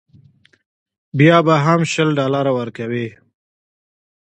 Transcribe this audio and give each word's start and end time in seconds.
بیا 1.17 1.37
به 1.47 1.55
هم 1.65 1.81
شل 1.91 2.09
ډالره 2.19 2.51
ورکوې. 2.59 3.07